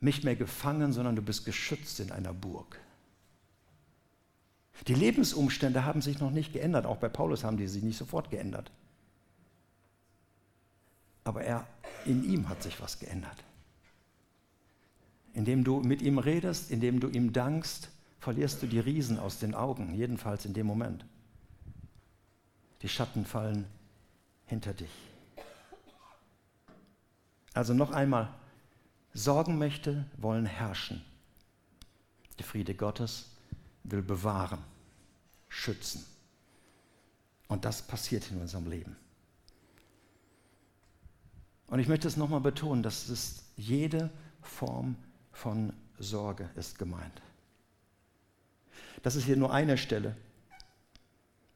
[0.00, 2.78] nicht mehr gefangen, sondern du bist geschützt in einer Burg.
[4.88, 8.30] Die Lebensumstände haben sich noch nicht geändert, auch bei Paulus haben die sich nicht sofort
[8.30, 8.70] geändert.
[11.24, 11.66] Aber er,
[12.04, 13.36] in ihm hat sich was geändert.
[15.34, 19.54] Indem du mit ihm redest, indem du ihm dankst, verlierst du die Riesen aus den
[19.54, 21.04] Augen, jedenfalls in dem Moment.
[22.82, 23.66] Die Schatten fallen
[24.46, 24.90] hinter dich.
[27.54, 28.32] Also noch einmal,
[29.14, 31.02] Sorgenmächte wollen herrschen.
[32.38, 33.30] Der Friede Gottes
[33.84, 34.58] will bewahren,
[35.52, 36.04] schützen.
[37.46, 38.96] Und das passiert in unserem Leben.
[41.66, 44.10] Und ich möchte es nochmal betonen, dass es jede
[44.40, 44.96] Form
[45.30, 47.22] von Sorge ist gemeint.
[49.02, 50.16] Das ist hier nur eine Stelle.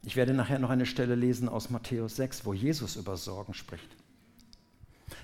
[0.03, 3.89] Ich werde nachher noch eine Stelle lesen aus Matthäus 6, wo Jesus über Sorgen spricht.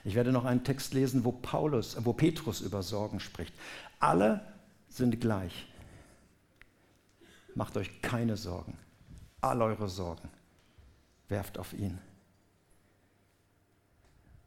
[0.04, 3.54] Ich werde noch einen Text lesen, wo Paulus, wo Petrus über Sorgen spricht.
[3.98, 4.40] Alle
[4.88, 5.66] sind gleich.
[7.54, 8.78] Macht euch keine Sorgen.
[9.40, 10.28] All eure Sorgen
[11.28, 11.98] werft auf ihn.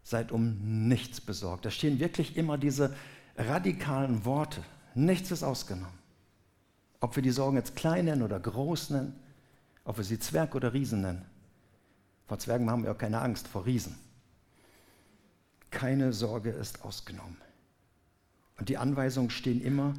[0.03, 1.65] Seid um nichts besorgt.
[1.65, 2.95] Da stehen wirklich immer diese
[3.37, 4.63] radikalen Worte.
[4.93, 5.97] Nichts ist ausgenommen.
[6.99, 9.19] Ob wir die Sorgen jetzt klein nennen oder groß nennen,
[9.83, 11.25] ob wir sie Zwerg oder Riesen nennen.
[12.27, 13.95] Vor Zwergen haben wir auch keine Angst, vor Riesen.
[15.69, 17.37] Keine Sorge ist ausgenommen.
[18.57, 19.93] Und die Anweisungen stehen immer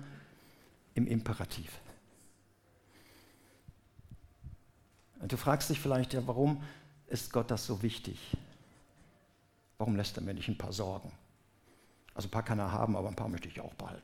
[0.94, 1.78] im Imperativ.
[5.20, 6.62] Und du fragst dich vielleicht, ja, warum
[7.06, 8.36] ist Gott das so wichtig?
[9.78, 11.12] Warum lässt er mir nicht ein paar Sorgen?
[12.14, 14.02] Also ein paar kann er haben, aber ein paar möchte ich auch behalten.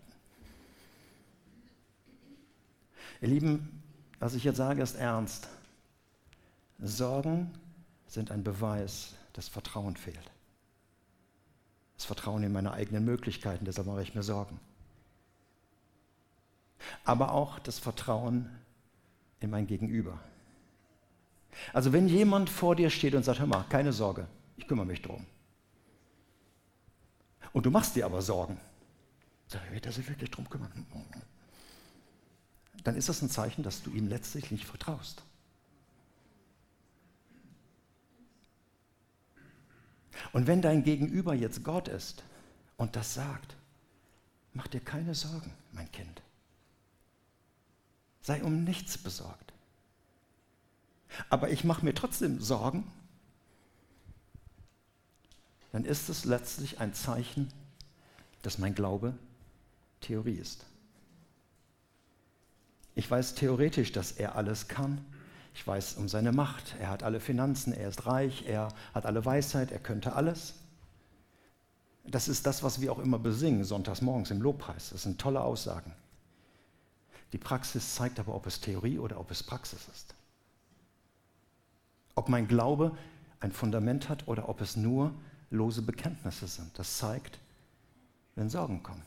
[3.21, 3.83] Ihr Lieben,
[4.19, 5.49] was ich jetzt sage, ist ernst.
[6.79, 7.51] Sorgen
[8.07, 10.31] sind ein Beweis, dass Vertrauen fehlt.
[11.97, 14.59] Das Vertrauen in meine eigenen Möglichkeiten, deshalb mache ich mir Sorgen.
[17.05, 18.51] Aber auch das Vertrauen
[19.41, 20.19] in mein Gegenüber.
[21.73, 25.03] Also wenn jemand vor dir steht und sagt, hör mal, keine Sorge, ich kümmere mich
[25.03, 25.27] drum.
[27.53, 28.59] Und du machst dir aber Sorgen.
[29.47, 30.87] Sag, wird er sich wirklich drum kümmern?
[32.85, 35.23] Dann ist das ein Zeichen, dass du ihm letztlich nicht vertraust.
[40.33, 42.23] Und wenn dein Gegenüber jetzt Gott ist
[42.77, 43.57] und das sagt,
[44.55, 46.23] mach dir keine Sorgen, mein Kind.
[48.23, 49.42] Sei um nichts besorgt.
[51.29, 52.91] Aber ich mache mir trotzdem Sorgen,
[55.73, 57.53] dann ist es letztlich ein Zeichen,
[58.43, 59.15] dass mein Glaube
[60.01, 60.67] Theorie ist.
[62.95, 65.03] Ich weiß theoretisch, dass er alles kann.
[65.55, 66.75] Ich weiß um seine Macht.
[66.79, 70.55] Er hat alle Finanzen, er ist reich, er hat alle Weisheit, er könnte alles.
[72.05, 74.91] Das ist das, was wir auch immer besingen, sonntags morgens im Lobpreis.
[74.91, 75.93] Das sind tolle Aussagen.
[77.33, 80.15] Die Praxis zeigt aber, ob es Theorie oder ob es Praxis ist.
[82.15, 82.97] Ob mein Glaube
[83.41, 85.13] ein Fundament hat oder ob es nur
[85.51, 86.79] lose Bekenntnisse sind.
[86.79, 87.39] Das zeigt,
[88.35, 89.03] wenn Sorgen kommen.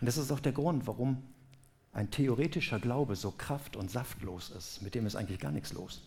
[0.00, 1.22] Und das ist auch der Grund, warum
[1.92, 4.82] ein theoretischer Glaube so kraft- und saftlos ist.
[4.82, 6.02] Mit dem ist eigentlich gar nichts los.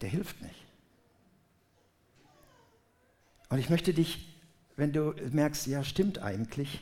[0.00, 0.64] Der hilft nicht.
[3.50, 4.34] Und ich möchte dich,
[4.76, 6.80] wenn du merkst, ja, stimmt eigentlich,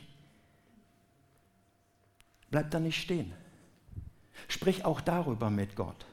[2.51, 3.33] bleib da nicht stehen.
[4.47, 6.05] Sprich auch darüber mit Gott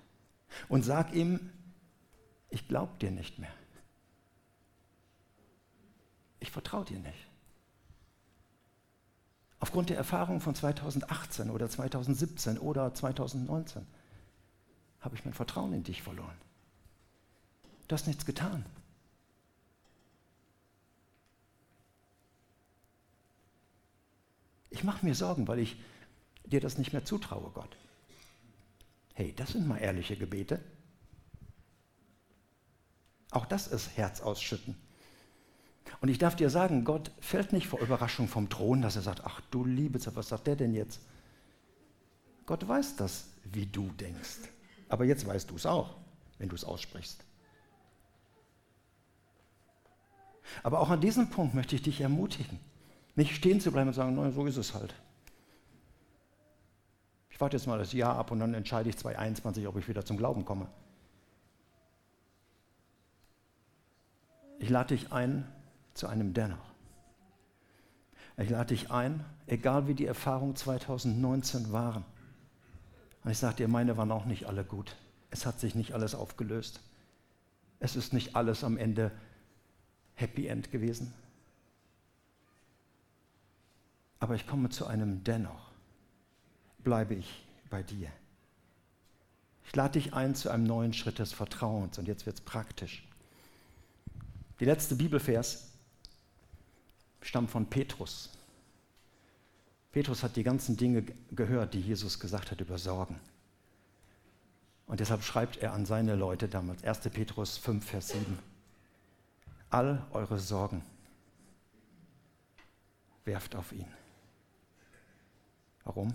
[0.69, 1.53] und sag ihm,
[2.51, 3.53] ich glaube dir nicht mehr.
[6.41, 7.29] Ich vertraue dir nicht.
[9.59, 13.87] Aufgrund der Erfahrung von 2018 oder 2017 oder 2019
[15.01, 16.37] habe ich mein Vertrauen in dich verloren.
[17.89, 18.67] Du hast nichts getan.
[24.71, 25.77] Ich mache mir Sorgen, weil ich
[26.47, 27.77] dir das nicht mehr zutraue, Gott.
[29.15, 30.61] Hey, das sind mal ehrliche Gebete.
[33.31, 34.77] Auch das ist Herz ausschütten.
[36.01, 39.23] Und ich darf dir sagen, Gott fällt nicht vor Überraschung vom Thron, dass er sagt,
[39.25, 41.01] ach du liebe was sagt der denn jetzt?
[42.45, 44.39] Gott weiß das, wie du denkst.
[44.89, 45.97] Aber jetzt weißt du es auch,
[46.39, 47.25] wenn du es aussprichst.
[50.63, 52.61] Aber auch an diesem Punkt möchte ich dich ermutigen,
[53.15, 54.95] nicht stehen zu bleiben und sagen, no, so ist es halt.
[57.37, 60.03] Ich warte jetzt mal das Jahr ab und dann entscheide ich 2021, ob ich wieder
[60.07, 60.69] zum Glauben komme.
[64.59, 65.47] Ich lade dich ein
[65.93, 66.73] zu einem Dennoch.
[68.39, 72.07] Ich lade dich ein, egal wie die Erfahrungen 2019 waren.
[73.23, 74.97] Und ich sage dir, meine waren auch nicht alle gut.
[75.31, 76.81] Es hat sich nicht alles aufgelöst.
[77.81, 79.13] Es ist nicht alles am Ende
[80.15, 81.13] Happy End gewesen.
[84.21, 85.66] Aber ich komme zu einem Dennoch.
[86.87, 88.13] Bleibe ich bei dir.
[89.65, 91.99] Ich lade dich ein zu einem neuen Schritt des Vertrauens.
[91.99, 93.05] Und jetzt wird es praktisch.
[94.61, 95.73] Die letzte Bibelvers
[97.23, 98.31] stammt von Petrus.
[99.91, 103.19] Petrus hat die ganzen Dinge gehört, die Jesus gesagt hat über Sorgen.
[104.87, 107.01] Und deshalb schreibt er an seine Leute damals, 1.
[107.09, 108.39] Petrus 5, Vers 7,
[109.71, 110.85] all eure Sorgen
[113.25, 113.89] werft auf ihn.
[115.83, 116.15] Warum?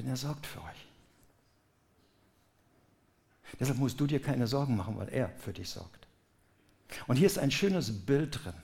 [0.00, 0.86] Denn er sorgt für euch.
[3.58, 6.06] Deshalb musst du dir keine Sorgen machen, weil er für dich sorgt.
[7.06, 8.54] Und hier ist ein schönes Bild drin.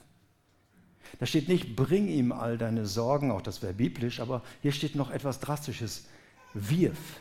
[1.18, 4.94] Da steht nicht, bring ihm all deine Sorgen, auch das wäre biblisch, aber hier steht
[4.94, 6.07] noch etwas Drastisches,
[6.55, 7.20] wirf.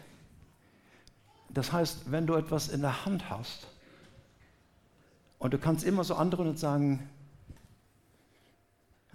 [1.49, 3.67] Das heißt, wenn du etwas in der Hand hast
[5.39, 7.09] und du kannst immer so anderen und sagen,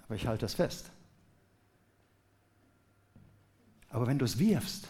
[0.03, 0.91] aber ich halte das fest.
[3.91, 4.87] Aber wenn du es wirfst,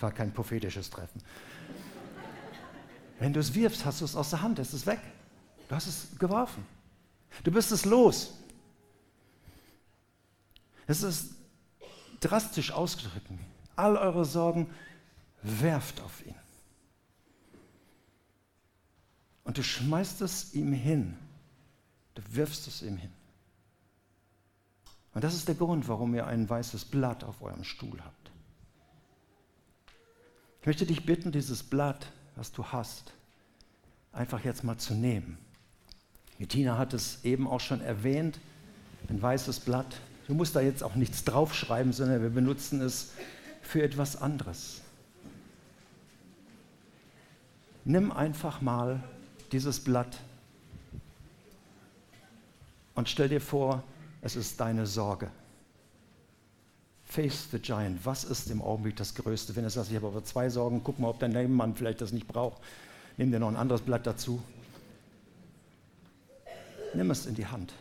[0.00, 1.22] war kein prophetisches Treffen.
[3.18, 5.00] Wenn du es wirfst, hast du es aus der Hand, es ist weg.
[5.68, 6.66] Du hast es geworfen.
[7.44, 8.34] Du bist es los.
[10.86, 11.34] Es ist
[12.20, 13.26] drastisch ausgedrückt.
[13.74, 14.70] All eure Sorgen
[15.42, 16.34] werft auf ihn.
[19.44, 21.16] Und du schmeißt es ihm hin.
[22.14, 23.12] Du wirfst es ihm hin.
[25.16, 28.30] Und das ist der Grund, warum ihr ein weißes Blatt auf eurem Stuhl habt.
[30.60, 33.14] Ich möchte dich bitten, dieses Blatt, was du hast,
[34.12, 35.38] einfach jetzt mal zu nehmen
[36.38, 38.38] Bettina hat es eben auch schon erwähnt,
[39.08, 40.00] ein weißes Blatt.
[40.26, 43.12] Du musst da jetzt auch nichts draufschreiben, sondern wir benutzen es
[43.62, 44.82] für etwas anderes.
[47.84, 49.02] Nimm einfach mal
[49.52, 50.18] dieses Blatt
[52.94, 53.82] und stell dir vor,
[54.26, 55.30] es ist deine Sorge.
[57.04, 58.04] Face the Giant.
[58.04, 59.54] Was ist im Augenblick das Größte?
[59.54, 62.10] Wenn du sagst, ich habe aber zwei Sorgen, guck mal, ob dein Nebenmann vielleicht das
[62.10, 62.60] nicht braucht.
[63.16, 64.42] Nimm dir noch ein anderes Blatt dazu.
[66.92, 67.72] Nimm es in die Hand.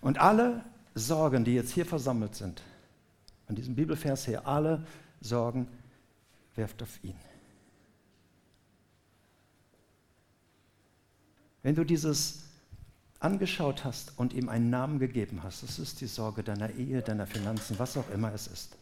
[0.00, 2.62] Und alle Sorgen, die jetzt hier versammelt sind,
[3.46, 4.86] von diesem Bibelvers her, alle
[5.20, 5.68] Sorgen
[6.56, 7.16] werft auf ihn.
[11.62, 12.42] Wenn du dieses
[13.20, 17.26] angeschaut hast und ihm einen Namen gegeben hast, das ist die Sorge deiner Ehe, deiner
[17.26, 18.76] Finanzen, was auch immer es ist,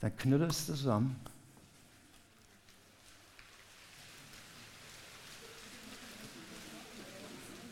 [0.00, 1.16] dann knülle es zusammen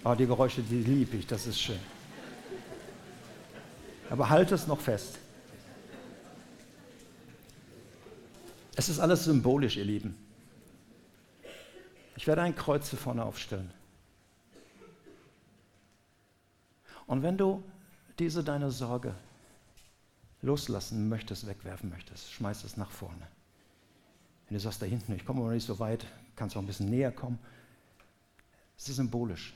[0.05, 1.79] Oh, die Geräusche, die liebe ich, das ist schön.
[4.11, 5.19] Aber halt es noch fest.
[8.75, 10.17] Es ist alles symbolisch, ihr Lieben.
[12.17, 13.73] Ich werde ein Kreuz hier vorne aufstellen.
[17.07, 17.63] Und wenn du
[18.19, 19.15] diese deine Sorge
[20.41, 23.27] loslassen möchtest, wegwerfen möchtest, schmeiß es nach vorne.
[24.47, 26.07] Wenn du sagst, da hinten, ich komme aber nicht so weit,
[26.37, 27.39] kannst du auch ein bisschen näher kommen.
[28.77, 29.55] Es ist symbolisch.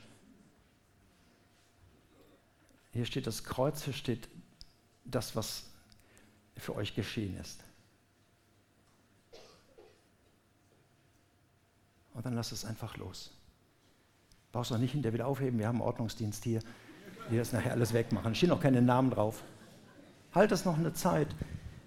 [2.93, 4.27] Hier steht das Kreuz, hier steht
[5.03, 5.65] das, was
[6.55, 7.63] für euch geschehen ist.
[12.17, 13.29] Und dann lass es einfach los.
[14.51, 16.61] Brauchst du nicht hinterher wieder aufheben, wir haben einen Ordnungsdienst hier,
[17.29, 18.33] die das nachher alles wegmachen.
[18.33, 19.43] Stehen auch keine Namen drauf.
[20.33, 21.27] Halt es noch eine Zeit.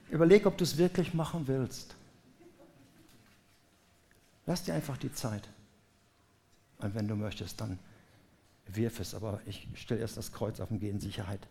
[0.08, 1.96] Überleg, ob du es wirklich machen willst.
[4.46, 5.48] Lass dir einfach die Zeit.
[6.78, 7.80] Und wenn du möchtest, dann
[8.68, 11.44] wirf es, aber ich stelle erst das Kreuz auf und gehe in Sicherheit.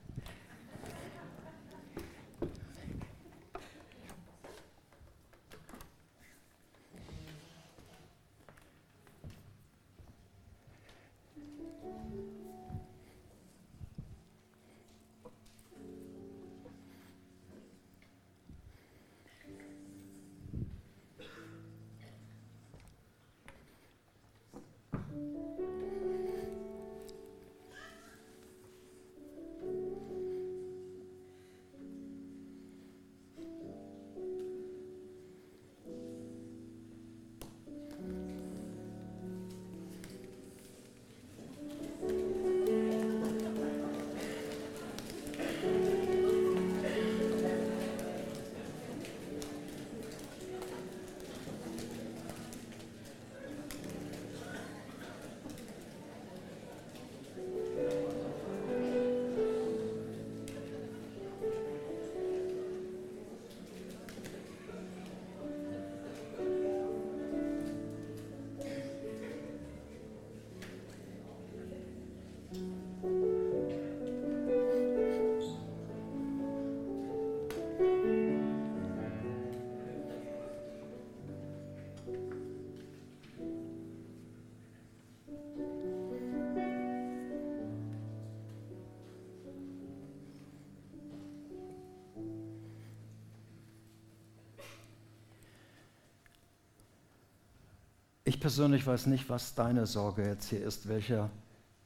[98.40, 101.30] Ich persönlich weiß nicht, was deine Sorge jetzt hier ist, welcher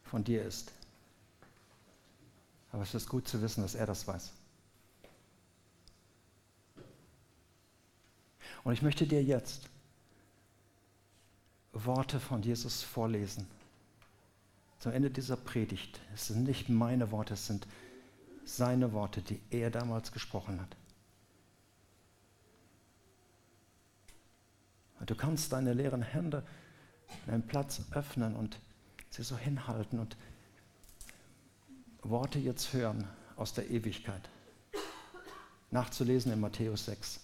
[0.04, 0.72] von dir ist.
[2.72, 4.32] Aber es ist gut zu wissen, dass er das weiß.
[8.64, 9.68] Und ich möchte dir jetzt
[11.72, 13.47] Worte von Jesus vorlesen.
[14.78, 15.99] Zum Ende dieser Predigt.
[16.14, 17.66] Es sind nicht meine Worte, es sind
[18.45, 20.76] seine Worte, die er damals gesprochen hat.
[25.06, 26.43] Du kannst deine leeren Hände
[27.28, 28.60] deinen Platz öffnen und
[29.10, 30.16] sie so hinhalten und
[32.01, 34.30] Worte jetzt hören aus der Ewigkeit.
[35.72, 37.20] Nachzulesen in Matthäus 6.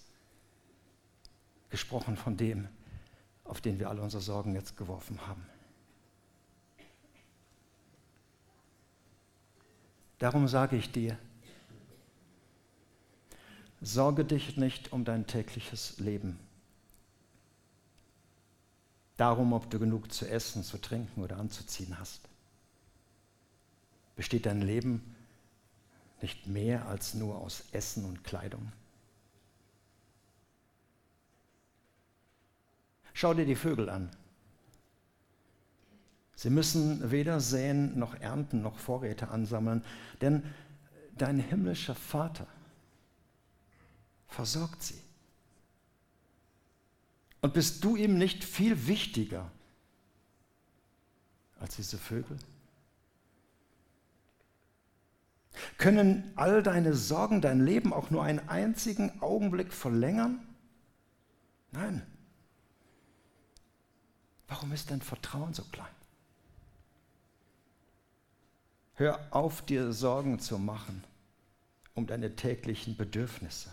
[1.70, 2.68] Gesprochen von dem,
[3.44, 5.46] auf den wir alle unsere Sorgen jetzt geworfen haben.
[10.18, 11.18] Darum sage ich dir,
[13.82, 16.40] sorge dich nicht um dein tägliches Leben
[19.20, 22.22] darum, ob du genug zu essen, zu trinken oder anzuziehen hast.
[24.16, 25.16] Besteht dein Leben
[26.22, 28.72] nicht mehr als nur aus Essen und Kleidung?
[33.14, 34.10] Schau dir die Vögel an.
[36.36, 39.84] Sie müssen weder säen noch ernten noch Vorräte ansammeln,
[40.22, 40.44] denn
[41.18, 42.48] dein himmlischer Vater
[44.28, 45.09] versorgt sie.
[47.42, 49.50] Und bist du ihm nicht viel wichtiger
[51.60, 52.38] als diese Vögel?
[55.78, 60.40] Können all deine Sorgen dein Leben auch nur einen einzigen Augenblick verlängern?
[61.72, 62.06] Nein.
[64.48, 65.88] Warum ist dein Vertrauen so klein?
[68.96, 71.04] Hör auf, dir Sorgen zu machen
[72.00, 73.70] um deine täglichen Bedürfnisse.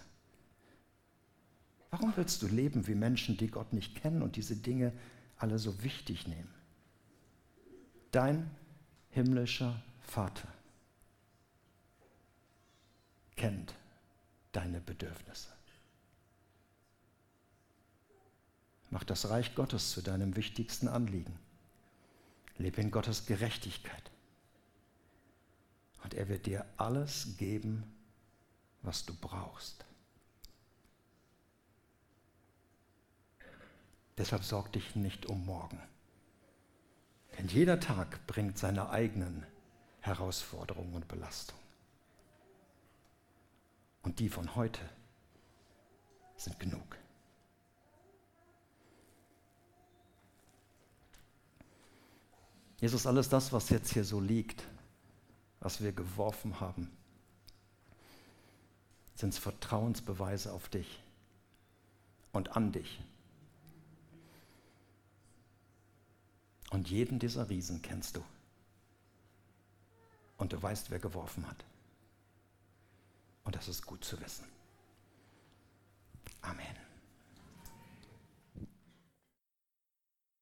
[1.99, 4.93] Warum willst du leben wie Menschen, die Gott nicht kennen und diese Dinge
[5.39, 6.53] alle so wichtig nehmen?
[8.11, 8.51] Dein
[9.09, 10.47] himmlischer Vater
[13.35, 13.75] kennt
[14.53, 15.49] deine Bedürfnisse.
[18.91, 21.39] Mach das Reich Gottes zu deinem wichtigsten Anliegen.
[22.59, 24.11] Lebe in Gottes Gerechtigkeit.
[26.05, 27.85] Und er wird dir alles geben,
[28.83, 29.87] was du brauchst.
[34.19, 35.81] Deshalb sorg dich nicht um morgen.
[37.39, 39.47] Denn jeder Tag bringt seine eigenen
[40.01, 41.63] Herausforderungen und Belastungen.
[44.03, 44.81] Und die von heute
[46.37, 46.97] sind genug.
[52.79, 54.63] Jesus, alles das, was jetzt hier so liegt,
[55.61, 56.91] was wir geworfen haben,
[59.15, 61.03] sind Vertrauensbeweise auf dich
[62.33, 63.01] und an dich.
[66.71, 68.25] Und jeden dieser Riesen kennst du.
[70.37, 71.65] Und du weißt, wer geworfen hat.
[73.45, 74.45] Und das ist gut zu wissen.
[76.43, 76.86] Amen.